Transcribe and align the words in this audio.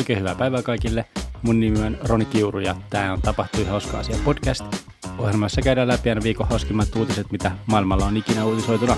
Oikein 0.00 0.18
hyvää 0.18 0.34
päivää 0.34 0.62
kaikille. 0.62 1.04
Mun 1.42 1.60
nimi 1.60 1.82
on 1.82 1.98
Roni 2.08 2.24
Kiuru 2.24 2.58
ja 2.58 2.76
tämä 2.90 3.12
on 3.12 3.22
Tapahtui 3.22 3.64
hauska 3.64 3.98
asia 3.98 4.16
podcast. 4.24 4.64
Ohjelmassa 5.18 5.62
käydään 5.62 5.88
läpi 5.88 6.08
aina 6.08 6.22
viikon 6.22 6.48
hauskimmat 6.48 6.96
uutiset, 6.96 7.32
mitä 7.32 7.52
maailmalla 7.66 8.06
on 8.06 8.16
ikinä 8.16 8.44
uutisoituna. 8.44 8.96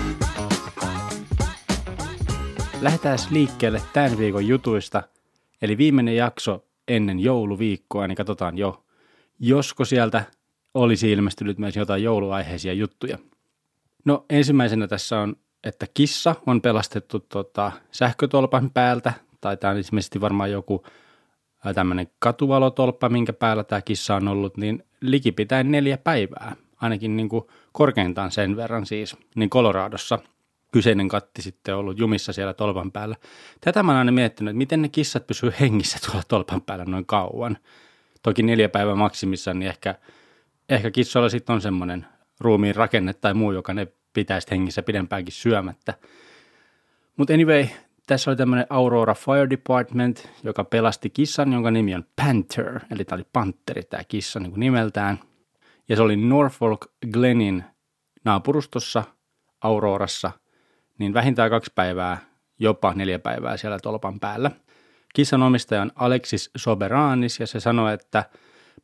Lähdetään 2.81 3.17
liikkeelle 3.29 3.81
tämän 3.93 4.17
viikon 4.17 4.47
jutuista. 4.47 5.03
Eli 5.61 5.77
viimeinen 5.77 6.15
jakso 6.15 6.65
ennen 6.87 7.19
jouluviikkoa, 7.19 8.07
niin 8.07 8.15
katsotaan 8.15 8.57
jo, 8.57 8.85
josko 9.39 9.85
sieltä 9.85 10.23
olisi 10.73 11.11
ilmestynyt 11.11 11.57
myös 11.57 11.75
jotain 11.75 12.03
jouluaiheisia 12.03 12.73
juttuja. 12.73 13.17
No 14.05 14.25
ensimmäisenä 14.29 14.87
tässä 14.87 15.19
on, 15.19 15.35
että 15.63 15.87
kissa 15.93 16.35
on 16.45 16.61
pelastettu 16.61 17.19
tota, 17.19 17.71
sähkötolpan 17.91 18.69
päältä, 18.69 19.13
tai 19.43 19.57
tämä 19.57 19.71
on 19.71 19.77
ilmeisesti 19.77 20.21
varmaan 20.21 20.51
joku 20.51 20.85
tämmöinen 21.75 22.07
katuvalotolppa, 22.19 23.09
minkä 23.09 23.33
päällä 23.33 23.63
tämä 23.63 23.81
kissa 23.81 24.15
on 24.15 24.27
ollut, 24.27 24.57
niin 24.57 24.83
likipitäen 25.01 25.71
neljä 25.71 25.97
päivää, 25.97 26.55
ainakin 26.81 27.17
niin 27.17 27.29
kuin 27.29 27.43
korkeintaan 27.71 28.31
sen 28.31 28.55
verran 28.55 28.85
siis, 28.85 29.17
niin 29.35 29.49
Coloradossa 29.49 30.19
kyseinen 30.71 31.07
katti 31.07 31.41
sitten 31.41 31.75
ollut 31.75 31.99
jumissa 31.99 32.33
siellä 32.33 32.53
tolpan 32.53 32.91
päällä. 32.91 33.15
Tätä 33.61 33.83
mä 33.83 33.91
oon 33.91 33.99
aina 33.99 34.11
miettinyt, 34.11 34.51
että 34.51 34.57
miten 34.57 34.81
ne 34.81 34.89
kissat 34.89 35.27
pysyy 35.27 35.53
hengissä 35.59 35.99
tuolla 36.05 36.23
tolpan 36.27 36.61
päällä 36.61 36.85
noin 36.85 37.05
kauan. 37.05 37.57
Toki 38.21 38.43
neljä 38.43 38.69
päivää 38.69 38.95
maksimissa, 38.95 39.53
niin 39.53 39.69
ehkä, 39.69 39.95
ehkä 40.69 40.91
kissoilla 40.91 41.29
sitten 41.29 41.53
on 41.53 41.61
semmoinen 41.61 42.05
ruumiin 42.39 42.75
rakenne 42.75 43.13
tai 43.13 43.33
muu, 43.33 43.51
joka 43.51 43.73
ne 43.73 43.87
pitäisi 44.13 44.51
hengissä 44.51 44.83
pidempäänkin 44.83 45.33
syömättä. 45.33 45.93
Mutta 47.17 47.33
anyway, 47.33 47.67
tässä 48.07 48.31
oli 48.31 48.37
tämmöinen 48.37 48.65
Aurora 48.69 49.13
Fire 49.13 49.49
Department, 49.49 50.29
joka 50.43 50.63
pelasti 50.63 51.09
kissan, 51.09 51.53
jonka 51.53 51.71
nimi 51.71 51.95
on 51.95 52.05
Panther, 52.15 52.79
eli 52.91 53.05
tämä 53.05 53.17
oli 53.17 53.27
panteri 53.33 53.83
tämä 53.83 54.03
kissa 54.03 54.39
niin 54.39 54.51
kuin 54.51 54.59
nimeltään. 54.59 55.19
Ja 55.89 55.95
se 55.95 56.01
oli 56.01 56.15
Norfolk 56.15 56.85
Glenin 57.11 57.63
naapurustossa 58.25 59.03
Aurorassa, 59.61 60.31
niin 60.99 61.13
vähintään 61.13 61.49
kaksi 61.49 61.71
päivää, 61.75 62.17
jopa 62.59 62.93
neljä 62.93 63.19
päivää 63.19 63.57
siellä 63.57 63.79
tolpan 63.79 64.19
päällä. 64.19 64.51
Kissan 65.15 65.43
omistaja 65.43 65.81
on 65.81 65.91
Alexis 65.95 66.51
Soberanis 66.57 67.39
ja 67.39 67.47
se 67.47 67.59
sanoi, 67.59 67.93
että 67.93 68.25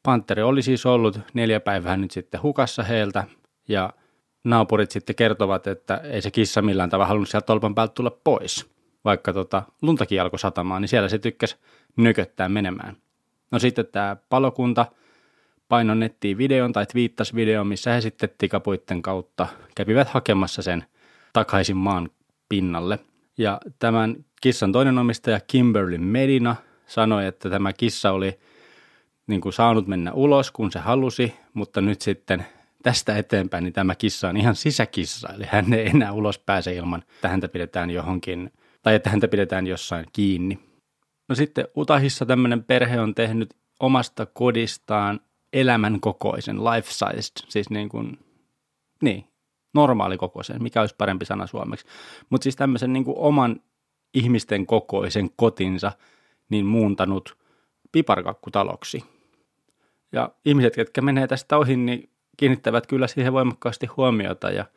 Panteri 0.03 0.41
oli 0.41 0.61
siis 0.61 0.85
ollut 0.85 1.19
neljä 1.33 1.59
päivää 1.59 1.97
nyt 1.97 2.11
sitten 2.11 2.41
hukassa 2.41 2.83
heiltä 2.83 3.23
ja 3.67 3.93
naapurit 4.43 4.91
sitten 4.91 5.15
kertovat, 5.15 5.67
että 5.67 5.95
ei 5.95 6.21
se 6.21 6.31
kissa 6.31 6.61
millään 6.61 6.89
tavalla 6.89 7.07
halunnut 7.07 7.29
sieltä 7.29 7.45
tolpan 7.45 7.75
päältä 7.75 7.93
tulla 7.93 8.11
pois 8.23 8.78
vaikka 9.05 9.33
tota, 9.33 9.63
luntakin 9.81 10.21
alkoi 10.21 10.39
satamaan, 10.39 10.81
niin 10.81 10.89
siellä 10.89 11.09
se 11.09 11.19
tykkäsi 11.19 11.55
nyköttää 11.95 12.49
menemään. 12.49 12.97
No 13.51 13.59
sitten 13.59 13.87
tämä 13.91 14.17
palokunta 14.29 14.85
paino 15.69 15.95
nettiin 15.95 16.37
videon 16.37 16.73
tai 16.73 16.85
twiittasi 16.85 17.35
videon, 17.35 17.67
missä 17.67 17.93
he 17.93 18.01
sitten 18.01 18.29
tikapuitten 18.37 19.01
kautta 19.01 19.47
kävivät 19.75 20.09
hakemassa 20.09 20.61
sen 20.61 20.85
takaisin 21.33 21.77
maan 21.77 22.09
pinnalle. 22.49 22.99
Ja 23.37 23.59
tämän 23.79 24.15
kissan 24.41 24.71
toinen 24.71 24.97
omistaja 24.97 25.39
Kimberly 25.39 25.97
Medina 25.97 26.55
sanoi, 26.85 27.25
että 27.25 27.49
tämä 27.49 27.73
kissa 27.73 28.11
oli 28.11 28.39
niin 29.27 29.41
kuin 29.41 29.53
saanut 29.53 29.87
mennä 29.87 30.13
ulos, 30.13 30.51
kun 30.51 30.71
se 30.71 30.79
halusi, 30.79 31.33
mutta 31.53 31.81
nyt 31.81 32.01
sitten 32.01 32.45
tästä 32.83 33.17
eteenpäin 33.17 33.63
niin 33.63 33.73
tämä 33.73 33.95
kissa 33.95 34.29
on 34.29 34.37
ihan 34.37 34.55
sisäkissa, 34.55 35.29
eli 35.33 35.45
hän 35.47 35.73
ei 35.73 35.87
enää 35.87 36.11
ulos 36.11 36.39
pääse 36.39 36.73
ilman, 36.73 37.03
että 37.15 37.29
häntä 37.29 37.47
pidetään 37.47 37.89
johonkin 37.89 38.51
tai 38.81 38.95
että 38.95 39.09
häntä 39.09 39.27
pidetään 39.27 39.67
jossain 39.67 40.05
kiinni. 40.13 40.59
No 41.29 41.35
sitten 41.35 41.67
Utahissa 41.77 42.25
tämmöinen 42.25 42.63
perhe 42.63 42.99
on 42.99 43.15
tehnyt 43.15 43.53
omasta 43.79 44.25
kodistaan 44.25 45.19
elämän 45.53 45.99
kokoisen, 45.99 46.57
life-sized, 46.57 47.45
siis 47.49 47.69
niin 47.69 47.89
kuin, 47.89 48.19
niin, 49.01 49.25
normaalikokoisen, 49.73 50.63
mikä 50.63 50.81
olisi 50.81 50.95
parempi 50.97 51.25
sana 51.25 51.47
suomeksi. 51.47 51.85
Mutta 52.29 52.43
siis 52.43 52.55
tämmöisen 52.55 52.93
niin 52.93 53.05
kuin 53.05 53.17
oman 53.17 53.61
ihmisten 54.13 54.65
kokoisen 54.65 55.29
kotinsa 55.35 55.91
niin 56.49 56.65
muuntanut 56.65 57.37
piparkakkutaloksi. 57.91 59.03
Ja 60.11 60.29
ihmiset, 60.45 60.77
jotka 60.77 61.01
menee 61.01 61.27
tästä 61.27 61.57
ohi, 61.57 61.77
niin 61.77 62.09
kiinnittävät 62.37 62.87
kyllä 62.87 63.07
siihen 63.07 63.33
voimakkaasti 63.33 63.85
huomiota 63.85 64.49
ja– 64.51 64.65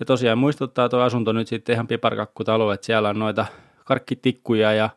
ja 0.00 0.06
tosiaan 0.06 0.38
muistuttaa 0.38 0.88
tuo 0.88 1.00
asunto 1.00 1.32
nyt 1.32 1.48
sitten 1.48 1.72
ihan 1.72 1.86
piparkakkutalo, 1.86 2.72
että 2.72 2.86
siellä 2.86 3.08
on 3.08 3.18
noita 3.18 3.46
karkkitikkuja 3.84 4.72
ja 4.72 4.90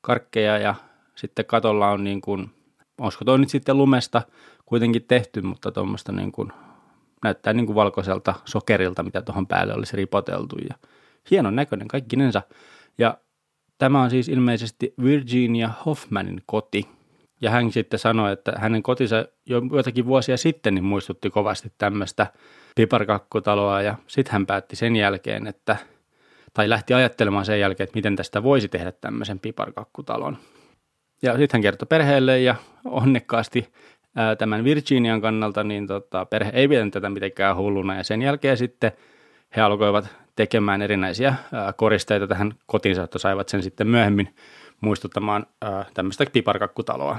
karkkeja 0.00 0.58
ja 0.58 0.74
sitten 1.14 1.44
katolla 1.44 1.90
on 1.90 2.04
niin 2.04 2.20
kuin, 2.20 2.50
olisiko 3.00 3.24
toi 3.24 3.38
nyt 3.38 3.48
sitten 3.48 3.78
lumesta 3.78 4.22
kuitenkin 4.66 5.04
tehty, 5.08 5.42
mutta 5.42 5.72
tuommoista 5.72 6.12
niin 6.12 6.32
kuin, 6.32 6.52
näyttää 7.24 7.52
niin 7.52 7.66
kuin 7.66 7.76
valkoiselta 7.76 8.34
sokerilta, 8.44 9.02
mitä 9.02 9.22
tuohon 9.22 9.46
päälle 9.46 9.74
olisi 9.74 9.96
ripoteltu 9.96 10.56
ja 10.68 10.74
hienon 11.30 11.56
näköinen 11.56 11.88
kaikkinensa. 11.88 12.42
Ja 12.98 13.18
tämä 13.78 14.02
on 14.02 14.10
siis 14.10 14.28
ilmeisesti 14.28 14.94
Virginia 15.04 15.70
Hoffmanin 15.86 16.42
koti. 16.46 16.88
Ja 17.40 17.50
hän 17.50 17.72
sitten 17.72 17.98
sanoi, 17.98 18.32
että 18.32 18.52
hänen 18.56 18.82
kotinsa 18.82 19.24
jo 19.46 19.62
joitakin 19.72 20.06
vuosia 20.06 20.36
sitten 20.36 20.74
niin 20.74 20.84
muistutti 20.84 21.30
kovasti 21.30 21.72
tämmöistä 21.78 22.26
piparkakkutaloa 22.74 23.82
ja 23.82 23.94
sitten 24.06 24.32
hän 24.32 24.46
päätti 24.46 24.76
sen 24.76 24.96
jälkeen, 24.96 25.46
että 25.46 25.76
tai 26.54 26.68
lähti 26.68 26.94
ajattelemaan 26.94 27.44
sen 27.44 27.60
jälkeen, 27.60 27.84
että 27.84 27.96
miten 27.96 28.16
tästä 28.16 28.42
voisi 28.42 28.68
tehdä 28.68 28.92
tämmöisen 28.92 29.38
piparkakkutalon. 29.38 30.38
Ja 31.22 31.32
sitten 31.36 31.58
hän 31.58 31.62
kertoi 31.62 31.86
perheelle 31.86 32.40
ja 32.40 32.54
onnekkaasti 32.84 33.72
ää, 34.16 34.36
tämän 34.36 34.64
Virginian 34.64 35.20
kannalta, 35.20 35.64
niin 35.64 35.86
tota, 35.86 36.24
perhe 36.24 36.50
ei 36.54 36.68
pitänyt 36.68 36.92
tätä 36.92 37.08
mitenkään 37.08 37.56
hulluna 37.56 37.96
ja 37.96 38.04
sen 38.04 38.22
jälkeen 38.22 38.56
sitten 38.56 38.92
he 39.56 39.60
alkoivat 39.60 40.08
tekemään 40.36 40.82
erinäisiä 40.82 41.34
ää, 41.52 41.72
koristeita 41.72 42.26
tähän 42.26 42.54
kotiinsa, 42.66 43.02
että 43.02 43.18
saivat 43.18 43.48
sen 43.48 43.62
sitten 43.62 43.86
myöhemmin 43.86 44.34
muistuttamaan 44.80 45.46
ää, 45.62 45.84
tämmöistä 45.94 46.26
piparkakkutaloa. 46.32 47.18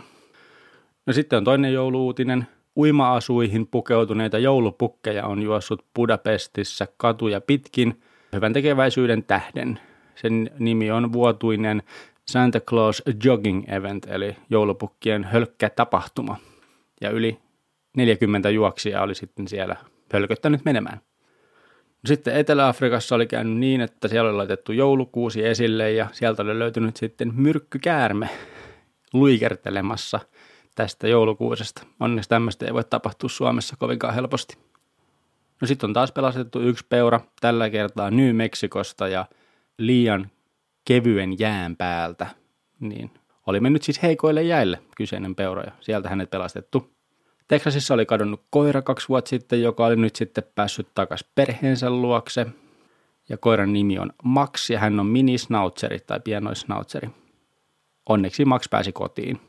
No 1.06 1.14
sitten 1.14 1.38
on 1.38 1.44
toinen 1.44 1.74
jouluutinen, 1.74 2.48
Uima-asuihin 2.78 3.68
pukeutuneita 3.68 4.38
joulupukkeja 4.38 5.26
on 5.26 5.42
juossut 5.42 5.86
Budapestissa 5.96 6.88
katuja 6.98 7.42
pitkin 7.42 8.02
hyvän 8.36 8.54
tekeväisyyden 8.54 9.24
tähden. 9.24 9.80
Sen 10.16 10.50
nimi 10.60 10.92
on 10.92 11.14
vuotuinen 11.14 11.84
Santa 12.28 12.60
Claus 12.60 13.04
Jogging 13.24 13.64
Event, 13.70 14.06
eli 14.10 14.36
joulupukkien 14.50 15.24
hölkkä 15.24 15.70
tapahtuma. 15.70 16.38
Ja 17.02 17.10
yli 17.10 17.40
40 17.98 18.50
juoksia 18.50 19.02
oli 19.02 19.16
sitten 19.16 19.48
siellä 19.48 19.76
hölköttänyt 20.14 20.66
menemään. 20.66 21.00
Sitten 22.06 22.36
Etelä-Afrikassa 22.36 23.16
oli 23.16 23.28
käynyt 23.28 23.58
niin, 23.58 23.82
että 23.82 24.08
siellä 24.08 24.30
oli 24.30 24.38
laitettu 24.38 24.72
joulukuusi 24.72 25.46
esille 25.46 25.92
ja 25.92 26.08
sieltä 26.12 26.44
oli 26.44 26.60
löytynyt 26.60 26.98
sitten 26.98 27.32
myrkkykäärme 27.36 28.30
luikertelemassa– 29.14 30.20
tästä 30.76 31.08
joulukuusesta. 31.08 31.86
Onneksi 32.00 32.30
tämmöistä 32.30 32.66
ei 32.66 32.74
voi 32.74 32.84
tapahtua 32.84 33.30
Suomessa 33.30 33.76
kovinkaan 33.80 34.14
helposti. 34.14 34.58
No 35.62 35.68
sitten 35.68 35.88
on 35.88 35.94
taas 35.94 36.12
pelastettu 36.12 36.62
yksi 36.62 36.86
peura, 36.90 37.20
tällä 37.42 37.70
kertaa 37.70 38.12
New 38.12 38.36
Mexicosta 38.36 39.08
ja 39.08 39.26
liian 39.78 40.32
kevyen 40.86 41.40
jään 41.40 41.76
päältä. 41.76 42.28
Niin 42.80 43.12
oli 43.48 43.60
mennyt 43.60 43.84
siis 43.84 44.04
heikoille 44.04 44.44
jäille 44.44 44.80
kyseinen 44.98 45.36
peura 45.36 45.64
ja 45.64 45.72
sieltä 45.80 46.10
hänet 46.10 46.30
pelastettu. 46.30 46.94
Teksasissa 47.48 47.94
oli 47.94 48.06
kadonnut 48.06 48.44
koira 48.50 48.82
kaksi 48.82 49.10
vuotta 49.10 49.30
sitten, 49.30 49.62
joka 49.62 49.86
oli 49.86 49.96
nyt 49.96 50.16
sitten 50.16 50.44
päässyt 50.56 50.88
takaisin 50.96 51.28
perheensä 51.36 51.90
luokse. 51.90 52.46
Ja 53.30 53.38
koiran 53.38 53.74
nimi 53.74 54.00
on 54.00 54.14
Max 54.24 54.70
ja 54.70 54.80
hän 54.80 55.00
on 55.00 55.06
mini-snautseri 55.06 56.00
tai 56.00 56.20
pienoisnautseri. 56.20 57.10
Onneksi 58.10 58.46
Max 58.46 58.70
pääsi 58.70 58.92
kotiin. 58.92 59.40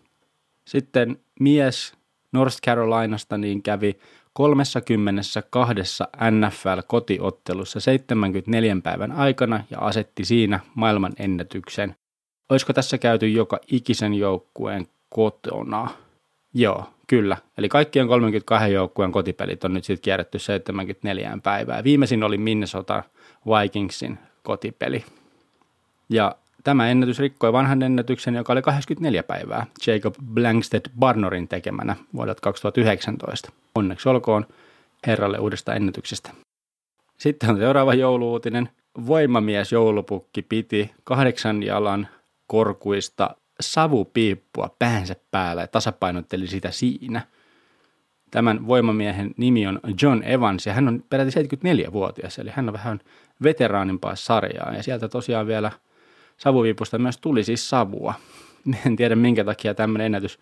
Sitten 0.65 1.19
mies 1.41 1.95
North 2.33 2.57
Carolinasta 2.67 3.39
niin 3.39 3.63
kävi 3.63 3.99
32 4.33 6.05
NFL-kotiottelussa 6.31 7.81
74 7.81 8.77
päivän 8.83 9.13
aikana 9.13 9.65
ja 9.71 9.79
asetti 9.79 10.25
siinä 10.25 10.61
maailman 10.75 11.13
ennätyksen. 11.19 11.97
Olisiko 12.49 12.73
tässä 12.73 12.99
käyty 12.99 13.29
joka 13.29 13.59
ikisen 13.73 14.15
joukkueen 14.15 14.87
kotona? 15.09 15.89
Joo, 16.55 16.85
kyllä. 17.07 17.37
Eli 17.59 17.69
kaikkien 17.69 18.09
32 18.09 18.73
joukkueen 18.73 19.13
kotipelit 19.13 19.65
on 19.65 19.75
nyt 19.75 19.85
sitten 19.85 20.03
kierretty 20.03 20.39
74 20.39 21.39
päivää. 21.43 21.85
Viimeisin 21.85 22.23
oli 22.23 22.39
Minnesota 22.39 23.03
Vikingsin 23.47 24.19
kotipeli. 24.43 25.05
Ja 26.09 26.37
Tämä 26.65 26.89
ennätys 26.89 27.19
rikkoi 27.19 27.53
vanhan 27.53 27.83
ennätyksen, 27.83 28.35
joka 28.35 28.53
oli 28.53 28.63
84 28.63 29.23
päivää 29.23 29.67
Jacob 29.87 30.15
Blankstedt 30.35 30.89
Barnorin 30.99 31.49
tekemänä 31.49 31.97
vuodelta 32.15 32.41
2019. 32.41 33.53
Onneksi 33.75 34.09
olkoon 34.09 34.47
herralle 35.07 35.39
uudesta 35.39 35.75
ennätyksestä. 35.75 36.31
Sitten 37.19 37.51
on 37.51 37.57
seuraava 37.57 37.95
jouluutinen. 37.95 38.69
Voimamies 39.07 39.73
joulupukki 39.73 40.43
piti 40.43 40.91
kahdeksan 41.05 41.63
jalan 41.63 42.09
korkuista 42.47 43.37
savupiippua 43.61 44.77
päänsä 44.79 45.17
päällä 45.31 45.63
ja 45.63 45.69
tasapainotteli 45.69 46.47
sitä 46.47 46.71
siinä. 46.71 47.21
Tämän 48.31 48.67
voimamiehen 48.67 49.35
nimi 49.37 49.67
on 49.67 49.81
John 50.03 50.23
Evans 50.23 50.67
ja 50.67 50.73
hän 50.73 50.89
on 50.89 51.05
peräti 51.11 51.31
74-vuotias, 51.31 52.39
eli 52.39 52.51
hän 52.55 52.69
on 52.69 52.73
vähän 52.73 53.01
veteraanimpaa 53.43 54.17
sarjaa 54.17 54.75
ja 54.75 54.83
sieltä 54.83 55.09
tosiaan 55.09 55.47
vielä 55.47 55.71
savuviipusta 56.37 56.99
myös 56.99 57.19
tuli 57.19 57.45
siis 57.45 57.69
savua. 57.69 58.15
En 58.87 58.97
tiedä 58.97 59.17
minkä 59.17 59.45
takia 59.45 59.75
tämmöinen 59.75 60.07
ennätys 60.07 60.39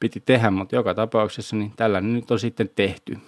piti 0.00 0.20
tehdä, 0.20 0.50
mutta 0.50 0.74
joka 0.74 0.94
tapauksessa 0.94 1.56
niin 1.56 1.72
tällainen 1.76 2.14
nyt 2.14 2.30
on 2.30 2.40
sitten 2.40 2.70
tehty. 2.76 3.18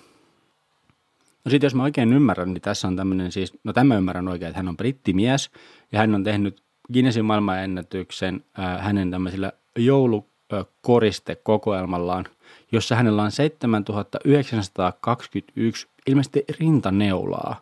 No 1.44 1.50
sitten 1.50 1.66
jos 1.66 1.74
mä 1.74 1.82
oikein 1.82 2.12
ymmärrän, 2.12 2.54
niin 2.54 2.62
tässä 2.62 2.88
on 2.88 2.96
tämmöinen 2.96 3.32
siis, 3.32 3.52
no 3.64 3.72
tämä 3.72 3.96
ymmärrän 3.96 4.28
oikein, 4.28 4.48
että 4.48 4.58
hän 4.58 4.68
on 4.68 4.76
brittimies 4.76 5.50
ja 5.92 5.98
hän 5.98 6.14
on 6.14 6.24
tehnyt 6.24 6.62
Guinnessin 6.92 7.24
maailmanennätyksen 7.24 8.44
äh, 8.58 8.84
hänen 8.84 9.10
tämmöisillä 9.10 9.52
joulukoristekokoelmallaan, 9.78 12.24
jossa 12.72 12.96
hänellä 12.96 13.22
on 13.22 13.30
7921 13.30 15.88
ilmeisesti 16.06 16.44
rintaneulaa. 16.60 17.60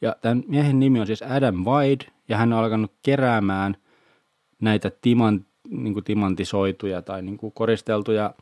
Ja 0.00 0.16
tämän 0.20 0.44
miehen 0.46 0.78
nimi 0.78 1.00
on 1.00 1.06
siis 1.06 1.22
Adam 1.22 1.64
White 1.64 2.06
ja 2.28 2.36
hän 2.36 2.52
on 2.52 2.58
alkanut 2.58 2.92
keräämään 3.02 3.76
näitä 4.62 4.90
timant, 5.00 5.46
niin 5.68 6.04
timantisoituja 6.04 7.02
tai 7.02 7.22
niin 7.22 7.38
koristeltuja 7.54 8.34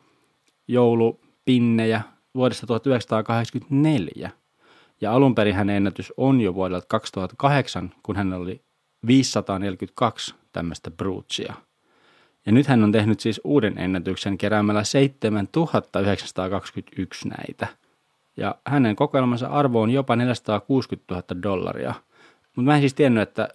joulupinnejä 0.68 2.02
vuodesta 2.34 2.66
1984. 2.66 4.30
Ja 5.00 5.12
alun 5.12 5.34
perin 5.34 5.54
hänen 5.54 5.76
ennätys 5.76 6.12
on 6.16 6.40
jo 6.40 6.54
vuodelta 6.54 6.86
2008, 6.88 7.94
kun 8.02 8.16
hän 8.16 8.32
oli 8.32 8.62
542 9.06 10.34
tämmöistä 10.52 10.90
bruutsia. 10.90 11.54
Ja 12.46 12.52
nyt 12.52 12.66
hän 12.66 12.84
on 12.84 12.92
tehnyt 12.92 13.20
siis 13.20 13.40
uuden 13.44 13.78
ennätyksen 13.78 14.38
keräämällä 14.38 14.84
7921 14.84 17.28
näitä. 17.28 17.83
Ja 18.36 18.54
hänen 18.66 18.96
kokoelmansa 18.96 19.46
arvo 19.46 19.82
on 19.82 19.90
jopa 19.90 20.16
460 20.16 21.14
000 21.14 21.42
dollaria. 21.42 21.94
Mutta 22.56 22.70
mä 22.70 22.74
en 22.74 22.80
siis 22.80 22.94
tiennyt, 22.94 23.22
että 23.22 23.48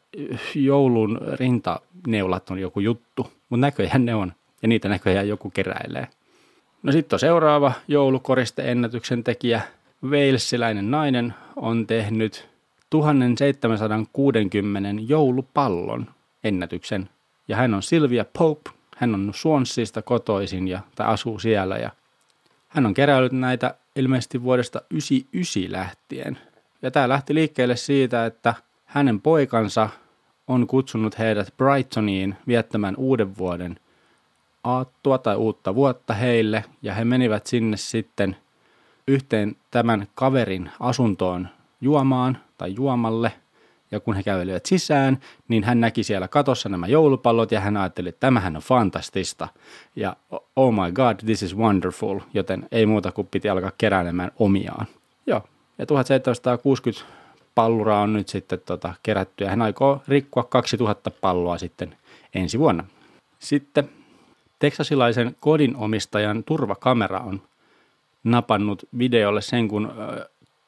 joulun 0.55 1.21
rintaneulat 1.33 2.49
on 2.49 2.59
joku 2.59 2.79
juttu, 2.79 3.31
mutta 3.49 3.61
näköjään 3.61 4.05
ne 4.05 4.15
on. 4.15 4.33
Ja 4.61 4.67
niitä 4.67 4.89
näköjään 4.89 5.27
joku 5.27 5.49
keräilee. 5.49 6.07
No 6.83 6.91
sitten 6.91 7.15
on 7.15 7.19
seuraava 7.19 7.71
joulukoriste-ennätyksen 7.87 9.23
tekijä. 9.23 9.61
Walesiläinen 10.05 10.91
nainen 10.91 11.33
on 11.55 11.87
tehnyt 11.87 12.49
1760 12.89 14.89
joulupallon 15.07 16.07
ennätyksen. 16.43 17.09
Ja 17.47 17.55
hän 17.55 17.73
on 17.73 17.83
Sylvia 17.83 18.25
Pope, 18.37 18.69
hän 18.97 19.15
on 19.15 19.31
Swansista 19.33 20.01
kotoisin 20.01 20.67
ja, 20.67 20.79
tai 20.95 21.07
asuu 21.07 21.39
siellä 21.39 21.77
ja 21.77 21.89
hän 22.67 22.85
on 22.85 22.93
keräillyt 22.93 23.31
näitä 23.31 23.75
ilmeisesti 23.99 24.43
vuodesta 24.43 24.81
99 24.91 25.71
lähtien. 25.71 26.37
Ja 26.81 26.91
tämä 26.91 27.09
lähti 27.09 27.33
liikkeelle 27.33 27.75
siitä, 27.75 28.25
että 28.25 28.53
hänen 28.85 29.21
poikansa 29.21 29.89
on 30.47 30.67
kutsunut 30.67 31.19
heidät 31.19 31.53
Brightoniin 31.57 32.35
viettämään 32.47 32.95
uuden 32.95 33.37
vuoden 33.37 33.79
aattua 34.63 35.17
tai 35.17 35.35
uutta 35.35 35.75
vuotta 35.75 36.13
heille 36.13 36.63
ja 36.81 36.93
he 36.93 37.05
menivät 37.05 37.47
sinne 37.47 37.77
sitten 37.77 38.35
yhteen 39.07 39.55
tämän 39.71 40.07
kaverin 40.15 40.71
asuntoon 40.79 41.47
juomaan 41.81 42.37
tai 42.57 42.75
juomalle. 42.75 43.31
Ja 43.91 43.99
kun 43.99 44.15
he 44.15 44.23
kävelivät 44.23 44.65
sisään, 44.65 45.19
niin 45.47 45.63
hän 45.63 45.81
näki 45.81 46.03
siellä 46.03 46.27
katossa 46.27 46.69
nämä 46.69 46.87
joulupallot 46.87 47.51
ja 47.51 47.59
hän 47.59 47.77
ajatteli, 47.77 48.09
että 48.09 48.19
tämähän 48.19 48.55
on 48.55 48.61
fantastista. 48.61 49.47
Ja 49.95 50.15
oh 50.55 50.73
my 50.73 50.91
god, 50.91 51.15
this 51.25 51.43
is 51.43 51.57
wonderful, 51.57 52.19
joten 52.33 52.67
ei 52.71 52.85
muuta 52.85 53.11
kuin 53.11 53.27
piti 53.27 53.49
alkaa 53.49 53.71
keräilemään 53.77 54.31
omiaan. 54.39 54.85
Joo, 55.27 55.41
ja 55.77 55.85
1760 55.85 57.05
palluraa 57.55 58.01
on 58.01 58.13
nyt 58.13 58.27
sitten 58.27 58.59
tota, 58.65 58.93
kerätty 59.03 59.43
ja 59.43 59.49
hän 59.49 59.61
aikoo 59.61 60.01
rikkoa 60.07 60.43
2000 60.43 61.11
palloa 61.11 61.57
sitten 61.57 61.97
ensi 62.35 62.59
vuonna. 62.59 62.83
Sitten 63.39 63.89
teksasilaisen 64.59 65.35
kodinomistajan 65.39 66.43
turvakamera 66.43 67.19
on 67.19 67.41
napannut 68.23 68.83
videolle 68.97 69.41
sen, 69.41 69.67
kun 69.67 69.91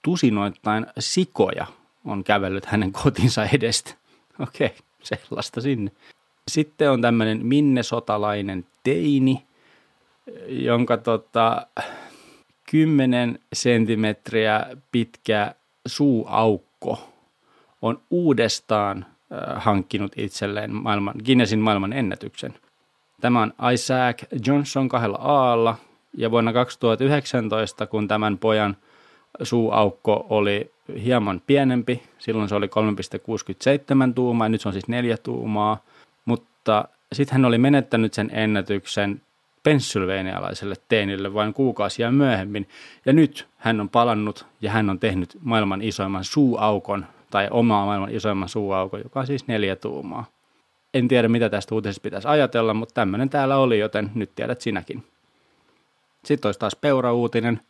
tusinoittain 0.02 0.86
sikoja 1.00 1.68
on 2.06 2.24
kävellyt 2.24 2.66
hänen 2.66 2.92
kotinsa 2.92 3.46
edestä. 3.46 3.94
Okei, 4.48 4.76
sellaista 5.04 5.62
sinne. 5.62 5.92
Sitten 6.48 6.92
on 6.92 7.02
tämmöinen 7.02 7.46
minnesotalainen 7.46 8.66
teini, 8.84 9.46
jonka 10.48 10.98
tota, 10.98 11.68
10 12.72 13.40
senttimetriä 13.54 14.66
pitkä 14.92 15.56
suuaukko 15.86 17.10
on 17.82 18.02
uudestaan 18.10 19.06
hankkinut 19.56 20.12
itselleen 20.18 20.76
maailman, 20.76 21.16
Guinnessin 21.26 21.60
maailman 21.60 21.94
ennätyksen. 21.94 22.54
Tämä 23.22 23.42
on 23.42 23.54
Isaac 23.74 24.24
Johnson 24.46 24.90
kahdella 24.90 25.18
aalla 25.18 25.78
ja 26.18 26.32
vuonna 26.32 26.54
2019, 26.54 27.88
kun 27.88 28.08
tämän 28.08 28.38
pojan– 28.38 28.78
suuaukko 29.44 30.26
oli 30.30 30.72
hieman 31.04 31.42
pienempi. 31.48 32.04
Silloin 32.18 32.50
se 32.50 32.56
oli 32.56 32.68
3,67 34.08 34.14
tuumaa, 34.16 34.50
nyt 34.50 34.62
se 34.62 34.68
on 34.68 34.74
siis 34.74 34.88
4 34.88 35.18
tuumaa. 35.18 35.84
Mutta 36.26 36.86
sitten 37.14 37.34
hän 37.34 37.46
oli 37.46 37.58
menettänyt 37.58 38.14
sen 38.14 38.30
ennätyksen 38.34 39.22
pennsylvanialaiselle 39.64 40.76
teenille 40.90 41.34
vain 41.34 41.54
kuukausia 41.54 42.12
myöhemmin. 42.12 42.68
Ja 43.06 43.14
nyt 43.14 43.48
hän 43.58 43.82
on 43.82 43.90
palannut 43.90 44.46
ja 44.62 44.72
hän 44.72 44.90
on 44.90 45.00
tehnyt 45.00 45.38
maailman 45.42 45.82
isoimman 45.82 46.24
suuaukon, 46.24 47.06
tai 47.30 47.48
omaa 47.52 47.86
maailman 47.86 48.12
isoimman 48.12 48.50
suuaukon, 48.50 49.02
joka 49.04 49.20
on 49.20 49.28
siis 49.28 49.48
neljä 49.48 49.76
tuumaa. 49.76 50.26
En 50.94 51.08
tiedä, 51.08 51.28
mitä 51.28 51.50
tästä 51.50 51.76
uutisesta 51.76 52.02
pitäisi 52.02 52.28
ajatella, 52.28 52.74
mutta 52.74 52.94
tämmöinen 52.94 53.30
täällä 53.30 53.58
oli, 53.58 53.80
joten 53.80 54.12
nyt 54.16 54.36
tiedät 54.36 54.62
sinäkin. 54.62 55.04
Sitten 56.26 56.48
olisi 56.48 56.60
taas 56.60 56.76
peura-uutinen. 56.76 57.62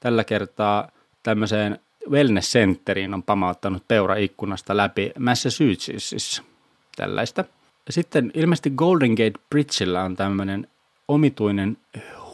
Tällä 0.00 0.24
kertaa 0.24 0.88
tämmöiseen 1.22 1.78
wellness 2.10 2.52
centeriin 2.52 3.14
on 3.14 3.22
pamauttanut 3.22 3.88
peura 3.88 4.14
ikkunasta 4.14 4.76
läpi 4.76 5.12
Massachusettsissa. 5.18 6.42
Tällaista. 6.96 7.44
Sitten 7.90 8.30
ilmeisesti 8.34 8.70
Golden 8.70 9.10
Gate 9.10 9.40
Bridgellä 9.50 10.02
on 10.02 10.16
tämmöinen 10.16 10.68
omituinen 11.08 11.76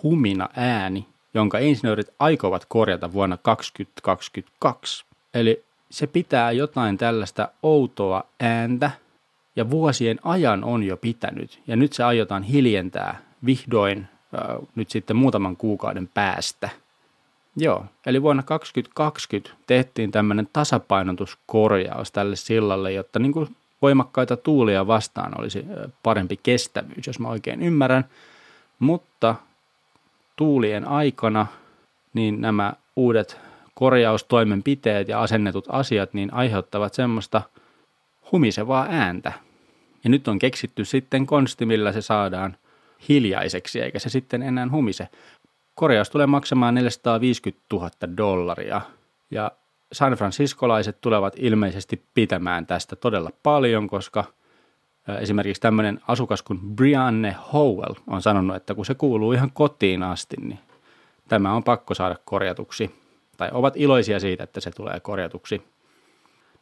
humina 0.02 0.48
ääni, 0.56 1.06
jonka 1.34 1.58
insinöörit 1.58 2.08
aikovat 2.18 2.64
korjata 2.68 3.12
vuonna 3.12 3.36
2022. 3.36 5.04
Eli 5.34 5.64
se 5.90 6.06
pitää 6.06 6.52
jotain 6.52 6.98
tällaista 6.98 7.48
outoa 7.62 8.24
ääntä, 8.40 8.90
ja 9.56 9.70
vuosien 9.70 10.18
ajan 10.22 10.64
on 10.64 10.82
jo 10.82 10.96
pitänyt, 10.96 11.62
ja 11.66 11.76
nyt 11.76 11.92
se 11.92 12.04
aiotaan 12.04 12.42
hiljentää 12.42 13.22
vihdoin 13.46 13.98
äh, 13.98 14.56
nyt 14.74 14.90
sitten 14.90 15.16
muutaman 15.16 15.56
kuukauden 15.56 16.08
päästä– 16.14 16.68
Joo, 17.56 17.84
eli 18.06 18.22
vuonna 18.22 18.42
2020 18.42 19.50
tehtiin 19.66 20.10
tämmöinen 20.10 20.48
tasapainotuskorjaus 20.52 22.12
tälle 22.12 22.36
sillalle, 22.36 22.92
jotta 22.92 23.18
niin 23.18 23.32
kuin 23.32 23.56
voimakkaita 23.82 24.36
tuulia 24.36 24.86
vastaan 24.86 25.40
olisi 25.40 25.64
parempi 26.02 26.40
kestävyys, 26.42 27.06
jos 27.06 27.18
mä 27.18 27.28
oikein 27.28 27.62
ymmärrän. 27.62 28.04
Mutta 28.78 29.34
tuulien 30.36 30.88
aikana 30.88 31.46
niin 32.14 32.40
nämä 32.40 32.72
uudet 32.96 33.36
korjaustoimenpiteet 33.74 35.08
ja 35.08 35.20
asennetut 35.22 35.66
asiat 35.68 36.14
niin 36.14 36.34
aiheuttavat 36.34 36.94
semmoista 36.94 37.42
humisevaa 38.32 38.86
ääntä. 38.90 39.32
Ja 40.04 40.10
nyt 40.10 40.28
on 40.28 40.38
keksitty 40.38 40.84
sitten 40.84 41.26
konsti, 41.26 41.66
millä 41.66 41.92
se 41.92 42.02
saadaan 42.02 42.56
hiljaiseksi, 43.08 43.80
eikä 43.80 43.98
se 43.98 44.08
sitten 44.08 44.42
enää 44.42 44.68
humise. 44.70 45.08
Korjaus 45.74 46.10
tulee 46.10 46.26
maksamaan 46.26 46.74
450 46.74 47.64
000 47.72 47.90
dollaria 48.16 48.80
ja 49.30 49.52
San 49.92 50.12
Franciscolaiset 50.12 51.00
tulevat 51.00 51.34
ilmeisesti 51.36 52.02
pitämään 52.14 52.66
tästä 52.66 52.96
todella 52.96 53.30
paljon, 53.42 53.88
koska 53.88 54.24
esimerkiksi 55.20 55.62
tämmöinen 55.62 56.00
asukas 56.08 56.42
kuin 56.42 56.60
Brianne 56.60 57.36
Howell 57.52 57.94
on 58.06 58.22
sanonut, 58.22 58.56
että 58.56 58.74
kun 58.74 58.86
se 58.86 58.94
kuuluu 58.94 59.32
ihan 59.32 59.50
kotiin 59.52 60.02
asti, 60.02 60.36
niin 60.40 60.58
tämä 61.28 61.52
on 61.52 61.64
pakko 61.64 61.94
saada 61.94 62.16
korjatuksi. 62.24 62.94
Tai 63.36 63.48
ovat 63.52 63.76
iloisia 63.76 64.20
siitä, 64.20 64.44
että 64.44 64.60
se 64.60 64.70
tulee 64.70 65.00
korjatuksi. 65.00 65.62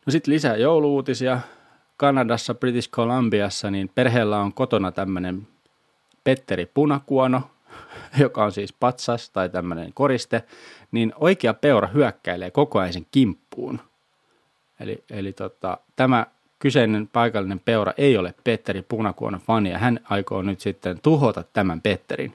No 0.07 0.11
sitten 0.11 0.35
lisää 0.35 0.57
jouluutisia. 0.57 1.41
Kanadassa, 1.97 2.55
British 2.55 2.91
Columbiassa, 2.91 3.71
niin 3.71 3.91
perheellä 3.95 4.39
on 4.39 4.53
kotona 4.53 4.93
tämmöinen 4.93 5.49
Petteri 6.25 6.67
Punakuono, 6.67 7.43
joka 8.21 8.45
on 8.45 8.53
siis 8.53 8.73
patsas 8.73 9.31
tai 9.31 9.49
tämmöinen 9.49 9.93
koriste, 9.95 10.43
niin 10.93 11.13
oikea 11.17 11.55
peura 11.55 11.89
hyökkäilee 11.89 12.51
koko 12.51 12.79
ajan 12.79 12.93
sen 12.93 13.07
kimppuun. 13.11 13.81
Eli, 14.81 15.05
eli 15.11 15.33
tota, 15.33 15.79
tämä 15.97 16.27
kyseinen 16.59 17.09
paikallinen 17.09 17.61
peura 17.61 17.93
ei 17.97 18.17
ole 18.17 18.35
Petteri 18.45 18.83
Punakuonon 18.83 19.41
fani 19.41 19.71
ja 19.71 19.79
hän 19.79 20.01
aikoo 20.05 20.43
nyt 20.43 20.61
sitten 20.61 21.01
tuhota 21.03 21.45
tämän 21.53 21.81
Petterin. 21.81 22.33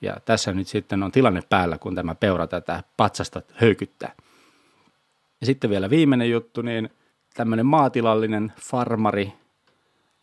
Ja 0.00 0.16
tässä 0.24 0.52
nyt 0.52 0.68
sitten 0.68 1.02
on 1.02 1.12
tilanne 1.12 1.42
päällä, 1.48 1.78
kun 1.78 1.94
tämä 1.94 2.14
peura 2.14 2.46
tätä 2.46 2.82
patsasta 2.96 3.42
höykyttää. 3.54 4.12
Ja 5.40 5.46
sitten 5.46 5.70
vielä 5.70 5.90
viimeinen 5.90 6.30
juttu, 6.30 6.62
niin 6.62 6.90
tämmöinen 7.34 7.66
maatilallinen 7.66 8.52
farmari 8.60 9.32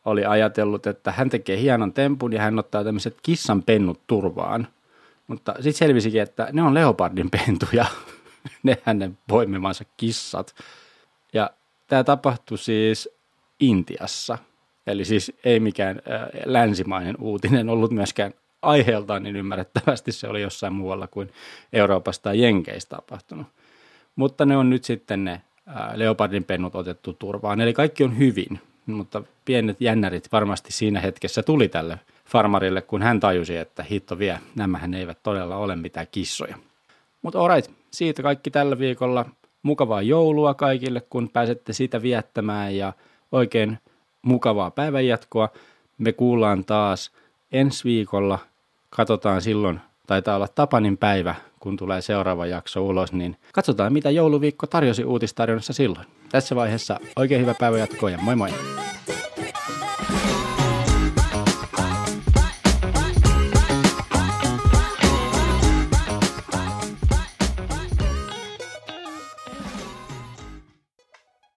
oli 0.06 0.26
ajatellut, 0.26 0.88
että 0.88 1.12
hän 1.12 1.30
tekee 1.30 1.58
hienon 1.58 1.94
tempun 1.94 2.34
ja 2.34 2.42
hän 2.42 2.60
ottaa 2.60 2.84
tämmöiset 2.84 3.18
kissan 3.24 3.64
pennut 3.64 4.00
turvaan. 4.08 4.68
Mutta 5.28 5.54
sitten 5.54 5.74
selvisikin, 5.74 6.22
että 6.22 6.50
ne 6.52 6.62
on 6.62 6.74
leopardin 6.74 7.30
pentuja, 7.30 7.86
ne 8.64 8.78
hänen 8.84 9.18
poimimansa 9.28 9.84
kissat. 9.98 10.56
Ja 11.34 11.50
tämä 11.88 12.04
tapahtui 12.04 12.58
siis 12.58 13.10
Intiassa. 13.60 14.38
Eli 14.88 15.06
siis 15.06 15.32
ei 15.44 15.60
mikään 15.60 16.02
äh, 16.12 16.22
länsimainen 16.46 17.16
uutinen 17.20 17.70
ollut 17.70 17.92
myöskään 17.92 18.34
aiheeltaan, 18.62 19.24
niin 19.24 19.36
ymmärrettävästi 19.36 20.12
se 20.12 20.28
oli 20.28 20.42
jossain 20.42 20.74
muualla 20.74 21.08
kuin 21.08 21.32
Euroopasta 21.74 22.24
tai 22.24 22.42
Jenkeistä 22.42 22.96
tapahtunut. 22.96 23.48
Mutta 24.16 24.46
ne 24.46 24.58
on 24.58 24.70
nyt 24.70 24.84
sitten 24.84 25.24
ne 25.24 25.32
äh, 25.32 25.96
leopardin 25.96 26.44
pennut 26.44 26.76
otettu 26.76 27.14
turvaan. 27.14 27.62
Eli 27.62 27.74
kaikki 27.74 28.04
on 28.04 28.18
hyvin, 28.18 28.60
mutta 28.86 29.24
pienet 29.46 29.82
jännärit 29.82 30.32
varmasti 30.32 30.72
siinä 30.72 31.00
hetkessä 31.00 31.44
tuli 31.44 31.68
tälle 31.68 32.00
farmarille, 32.26 32.82
kun 32.82 33.02
hän 33.02 33.20
tajusi, 33.20 33.58
että 33.58 33.84
hitto 33.84 34.20
vie, 34.20 34.40
nämähän 34.56 34.94
eivät 34.94 35.18
todella 35.24 35.58
ole 35.58 35.76
mitään 35.76 36.08
kissoja. 36.12 36.58
Mutta 37.22 37.40
alright, 37.40 37.72
siitä 37.92 38.24
kaikki 38.24 38.52
tällä 38.52 38.80
viikolla. 38.80 39.26
Mukavaa 39.64 40.02
joulua 40.02 40.54
kaikille, 40.54 41.02
kun 41.10 41.30
pääsette 41.30 41.74
sitä 41.74 42.02
viettämään 42.02 42.76
ja 42.76 42.94
oikein 43.32 43.78
mukavaa 44.22 44.72
päivänjatkoa. 44.72 45.50
Me 45.98 46.14
kuullaan 46.14 46.66
taas 46.66 47.12
ensi 47.52 47.84
viikolla. 47.84 48.40
Katsotaan 48.90 49.42
silloin, 49.42 49.80
taitaa 50.08 50.36
olla 50.36 50.48
Tapanin 50.48 50.98
päivä, 50.98 51.36
kun 51.66 51.78
tulee 51.78 52.02
seuraava 52.02 52.46
jakso 52.46 52.86
ulos, 52.86 53.14
niin 53.14 53.36
katsotaan 53.54 53.94
mitä 53.94 54.10
jouluviikko 54.12 54.68
tarjosi 54.68 55.04
uutistarjonnassa 55.04 55.74
silloin. 55.74 56.06
Tässä 56.32 56.56
vaiheessa 56.56 57.00
oikein 57.16 57.42
hyvää 57.42 57.56
päivänjatkoa 57.60 58.10
ja 58.10 58.18
moi 58.18 58.36
moi! 58.36 58.50